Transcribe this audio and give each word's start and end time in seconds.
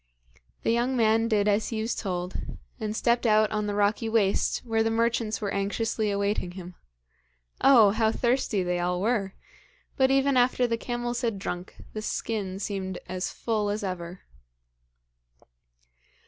The 0.63 0.71
young 0.71 0.97
man 0.97 1.27
did 1.27 1.47
as 1.47 1.67
he 1.69 1.79
was 1.79 1.93
told, 1.93 2.33
and 2.79 2.95
stepped 2.95 3.27
out 3.27 3.51
on 3.51 3.67
the 3.67 3.75
rocky 3.75 4.09
waste, 4.09 4.65
where 4.65 4.81
the 4.81 4.89
merchants 4.89 5.39
were 5.39 5.53
anxiously 5.53 6.09
awaiting 6.09 6.53
him. 6.53 6.73
Oh, 7.63 7.91
how 7.91 8.11
thirsty 8.11 8.63
they 8.63 8.79
all 8.79 8.99
were! 8.99 9.35
But 9.97 10.09
even 10.09 10.37
after 10.37 10.65
the 10.65 10.75
camels 10.75 11.21
had 11.21 11.37
drunk, 11.37 11.75
the 11.93 12.01
skin 12.01 12.57
seemed 12.57 12.97
as 13.07 13.29
full 13.29 13.69
as 13.69 13.83
ever. 13.83 14.21